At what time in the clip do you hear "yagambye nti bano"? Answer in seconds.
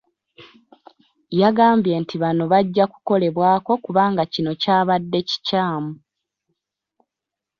1.41-2.43